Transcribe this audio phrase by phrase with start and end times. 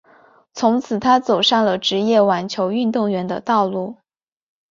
[0.53, 3.97] 从此她走上了职业网球运动员的道路。